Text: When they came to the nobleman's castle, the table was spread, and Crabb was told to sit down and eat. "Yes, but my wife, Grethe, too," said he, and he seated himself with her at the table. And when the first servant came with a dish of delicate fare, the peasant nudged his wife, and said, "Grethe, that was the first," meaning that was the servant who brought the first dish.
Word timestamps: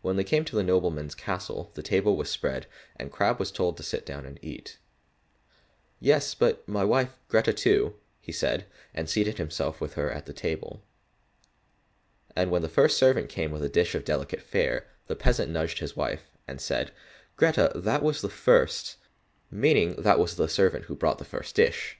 When 0.00 0.14
they 0.14 0.22
came 0.22 0.44
to 0.44 0.54
the 0.54 0.62
nobleman's 0.62 1.16
castle, 1.16 1.72
the 1.74 1.82
table 1.82 2.16
was 2.16 2.30
spread, 2.30 2.68
and 2.94 3.10
Crabb 3.10 3.40
was 3.40 3.50
told 3.50 3.76
to 3.78 3.82
sit 3.82 4.06
down 4.06 4.24
and 4.24 4.38
eat. 4.44 4.78
"Yes, 5.98 6.36
but 6.36 6.68
my 6.68 6.84
wife, 6.84 7.18
Grethe, 7.26 7.56
too," 7.56 7.96
said 8.32 8.60
he, 8.60 8.66
and 8.94 9.08
he 9.08 9.12
seated 9.12 9.38
himself 9.38 9.80
with 9.80 9.94
her 9.94 10.08
at 10.08 10.26
the 10.26 10.32
table. 10.32 10.84
And 12.36 12.52
when 12.52 12.62
the 12.62 12.68
first 12.68 12.96
servant 12.96 13.28
came 13.28 13.50
with 13.50 13.64
a 13.64 13.68
dish 13.68 13.96
of 13.96 14.04
delicate 14.04 14.40
fare, 14.42 14.86
the 15.08 15.16
peasant 15.16 15.50
nudged 15.50 15.80
his 15.80 15.96
wife, 15.96 16.30
and 16.46 16.60
said, 16.60 16.92
"Grethe, 17.34 17.72
that 17.74 18.04
was 18.04 18.20
the 18.20 18.28
first," 18.30 18.98
meaning 19.50 19.96
that 20.00 20.20
was 20.20 20.36
the 20.36 20.48
servant 20.48 20.84
who 20.84 20.94
brought 20.94 21.18
the 21.18 21.24
first 21.24 21.56
dish. 21.56 21.98